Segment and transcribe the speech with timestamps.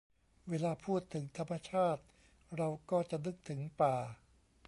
[0.49, 2.03] เวลาพูดถึงธรรมชาติ
[2.55, 3.97] เราก็จะนึกถึงป่า